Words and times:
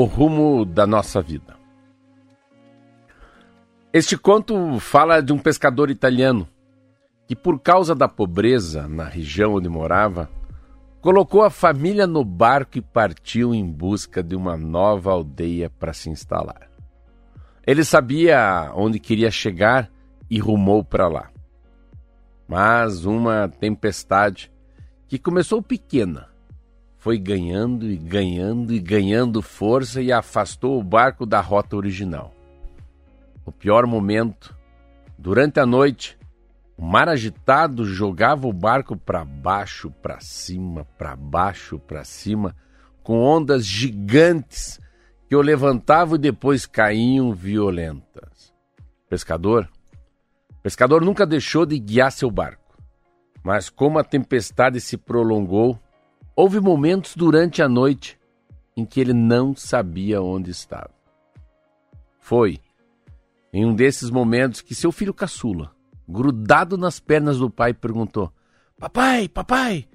o 0.00 0.04
rumo 0.04 0.64
da 0.64 0.86
nossa 0.86 1.20
vida. 1.20 1.58
Este 3.92 4.16
conto 4.16 4.80
fala 4.80 5.20
de 5.20 5.30
um 5.30 5.38
pescador 5.38 5.90
italiano 5.90 6.48
que, 7.28 7.36
por 7.36 7.60
causa 7.60 7.94
da 7.94 8.08
pobreza 8.08 8.88
na 8.88 9.04
região 9.04 9.56
onde 9.56 9.68
morava, 9.68 10.30
colocou 11.02 11.42
a 11.42 11.50
família 11.50 12.06
no 12.06 12.24
barco 12.24 12.78
e 12.78 12.80
partiu 12.80 13.54
em 13.54 13.70
busca 13.70 14.22
de 14.22 14.34
uma 14.34 14.56
nova 14.56 15.10
aldeia 15.10 15.68
para 15.68 15.92
se 15.92 16.08
instalar. 16.08 16.70
Ele 17.66 17.84
sabia 17.84 18.72
onde 18.74 18.98
queria 18.98 19.30
chegar 19.30 19.90
e 20.30 20.38
rumou 20.38 20.82
para 20.82 21.08
lá. 21.08 21.30
Mas 22.48 23.04
uma 23.04 23.48
tempestade 23.48 24.50
que 25.06 25.18
começou 25.18 25.60
pequena 25.60 26.29
foi 27.00 27.18
ganhando 27.18 27.90
e 27.90 27.96
ganhando 27.96 28.74
e 28.74 28.78
ganhando 28.78 29.40
força 29.40 30.02
e 30.02 30.12
afastou 30.12 30.78
o 30.78 30.84
barco 30.84 31.24
da 31.24 31.40
rota 31.40 31.74
original. 31.74 32.34
O 33.44 33.50
pior 33.50 33.86
momento, 33.86 34.54
durante 35.18 35.58
a 35.58 35.64
noite, 35.64 36.18
o 36.76 36.84
mar 36.84 37.08
agitado 37.08 37.86
jogava 37.86 38.46
o 38.46 38.52
barco 38.52 38.98
para 38.98 39.24
baixo, 39.24 39.90
para 39.90 40.20
cima, 40.20 40.86
para 40.98 41.16
baixo, 41.16 41.78
para 41.78 42.04
cima, 42.04 42.54
com 43.02 43.18
ondas 43.18 43.64
gigantes 43.64 44.78
que 45.26 45.34
o 45.34 45.40
levantavam 45.40 46.16
e 46.16 46.18
depois 46.18 46.66
caíam 46.66 47.32
violentas. 47.32 48.52
Pescador, 49.08 49.70
pescador 50.62 51.02
nunca 51.02 51.24
deixou 51.24 51.64
de 51.64 51.78
guiar 51.78 52.12
seu 52.12 52.30
barco, 52.30 52.76
mas 53.42 53.70
como 53.70 53.98
a 53.98 54.04
tempestade 54.04 54.82
se 54.82 54.98
prolongou, 54.98 55.78
Houve 56.42 56.58
momentos 56.58 57.14
durante 57.14 57.60
a 57.60 57.68
noite 57.68 58.18
em 58.74 58.86
que 58.86 58.98
ele 58.98 59.12
não 59.12 59.54
sabia 59.54 60.22
onde 60.22 60.50
estava. 60.50 60.90
Foi 62.18 62.58
em 63.52 63.66
um 63.66 63.74
desses 63.74 64.08
momentos 64.08 64.62
que 64.62 64.74
seu 64.74 64.90
filho 64.90 65.12
caçula, 65.12 65.70
grudado 66.08 66.78
nas 66.78 66.98
pernas 66.98 67.36
do 67.36 67.50
pai, 67.50 67.74
perguntou: 67.74 68.32
Papai, 68.78 69.28
papai, 69.28 69.86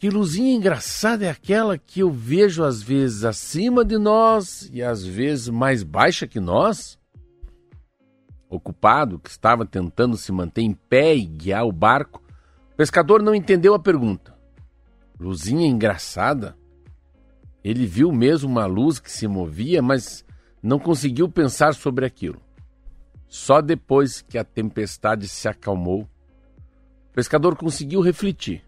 que 0.00 0.10
luzinha 0.10 0.52
engraçada 0.52 1.26
é 1.26 1.30
aquela 1.30 1.78
que 1.78 2.00
eu 2.00 2.10
vejo 2.10 2.64
às 2.64 2.82
vezes 2.82 3.22
acima 3.22 3.84
de 3.84 3.98
nós 3.98 4.68
e 4.72 4.82
às 4.82 5.04
vezes 5.04 5.48
mais 5.48 5.84
baixa 5.84 6.26
que 6.26 6.40
nós? 6.40 6.98
Ocupado, 8.50 9.16
que 9.20 9.30
estava 9.30 9.64
tentando 9.64 10.16
se 10.16 10.32
manter 10.32 10.62
em 10.62 10.72
pé 10.72 11.14
e 11.14 11.24
guiar 11.24 11.64
o 11.64 11.70
barco, 11.70 12.20
o 12.72 12.76
pescador 12.76 13.22
não 13.22 13.32
entendeu 13.32 13.74
a 13.74 13.78
pergunta. 13.78 14.31
Luzinha 15.22 15.68
engraçada. 15.68 16.56
Ele 17.62 17.86
viu 17.86 18.10
mesmo 18.10 18.50
uma 18.50 18.66
luz 18.66 18.98
que 18.98 19.08
se 19.10 19.28
movia, 19.28 19.80
mas 19.80 20.24
não 20.60 20.80
conseguiu 20.80 21.28
pensar 21.28 21.74
sobre 21.74 22.04
aquilo. 22.04 22.42
Só 23.28 23.62
depois 23.62 24.20
que 24.20 24.36
a 24.36 24.42
tempestade 24.42 25.28
se 25.28 25.46
acalmou, 25.48 26.02
o 26.02 27.14
pescador 27.14 27.56
conseguiu 27.56 28.00
refletir. 28.00 28.64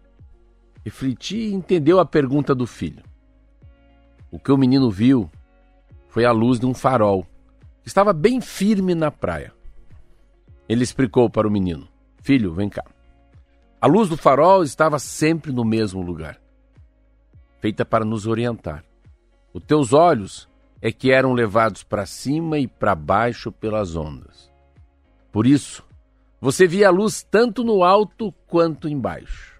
Refletir 0.85 1.49
e 1.49 1.53
entendeu 1.53 1.99
a 1.99 2.05
pergunta 2.05 2.55
do 2.55 2.65
filho. 2.65 3.03
O 4.31 4.39
que 4.39 4.51
o 4.51 4.57
menino 4.57 4.89
viu 4.89 5.29
foi 6.07 6.23
a 6.23 6.31
luz 6.31 6.57
de 6.57 6.65
um 6.65 6.73
farol 6.73 7.27
que 7.81 7.89
estava 7.89 8.13
bem 8.13 8.39
firme 8.39 8.95
na 8.95 9.11
praia. 9.11 9.53
Ele 10.69 10.85
explicou 10.85 11.29
para 11.29 11.47
o 11.47 11.51
menino: 11.51 11.85
Filho, 12.23 12.53
vem 12.53 12.69
cá. 12.69 12.85
A 13.81 13.87
luz 13.87 14.07
do 14.07 14.15
farol 14.15 14.63
estava 14.63 14.97
sempre 14.99 15.51
no 15.51 15.65
mesmo 15.65 16.01
lugar 16.01 16.44
feita 17.65 17.83
para 17.83 18.05
nos 18.05 18.27
orientar. 18.27 18.85
Os 19.51 19.63
teus 19.63 19.91
olhos 19.91 20.47
é 20.79 20.91
que 20.91 21.11
eram 21.11 21.33
levados 21.33 21.81
para 21.81 22.05
cima 22.05 22.59
e 22.59 22.67
para 22.67 22.93
baixo 22.93 23.51
pelas 23.51 23.95
ondas. 23.95 24.53
Por 25.31 25.47
isso, 25.47 25.83
você 26.39 26.67
via 26.67 26.89
a 26.89 26.91
luz 26.91 27.23
tanto 27.23 27.63
no 27.63 27.83
alto 27.83 28.31
quanto 28.45 28.87
embaixo. 28.87 29.59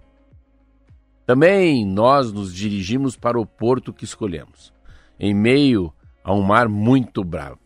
Também 1.26 1.84
nós 1.84 2.32
nos 2.32 2.54
dirigimos 2.54 3.16
para 3.16 3.40
o 3.40 3.44
porto 3.44 3.92
que 3.92 4.04
escolhemos, 4.04 4.72
em 5.18 5.34
meio 5.34 5.92
a 6.22 6.32
um 6.32 6.42
mar 6.42 6.68
muito 6.68 7.24
bravo. 7.24 7.58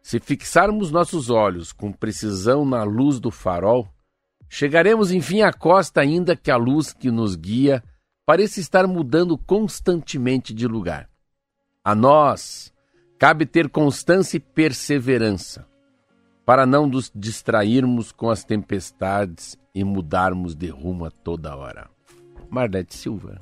Se 0.00 0.20
fixarmos 0.20 0.92
nossos 0.92 1.30
olhos 1.30 1.72
com 1.72 1.90
precisão 1.90 2.64
na 2.64 2.84
luz 2.84 3.18
do 3.18 3.32
farol, 3.32 3.88
chegaremos 4.48 5.10
enfim 5.10 5.42
à 5.42 5.52
costa, 5.52 6.00
ainda 6.00 6.36
que 6.36 6.48
a 6.48 6.56
luz 6.56 6.92
que 6.92 7.10
nos 7.10 7.34
guia 7.34 7.82
parece 8.28 8.60
estar 8.60 8.86
mudando 8.86 9.38
constantemente 9.38 10.52
de 10.52 10.66
lugar. 10.66 11.08
A 11.82 11.94
nós 11.94 12.70
cabe 13.18 13.46
ter 13.46 13.70
constância 13.70 14.36
e 14.36 14.40
perseverança, 14.40 15.66
para 16.44 16.66
não 16.66 16.86
nos 16.86 17.10
distrairmos 17.14 18.12
com 18.12 18.28
as 18.28 18.44
tempestades 18.44 19.56
e 19.74 19.82
mudarmos 19.82 20.54
de 20.54 20.68
rumo 20.68 21.06
a 21.06 21.10
toda 21.10 21.56
hora. 21.56 21.88
Marlete 22.50 22.94
Silva 22.94 23.40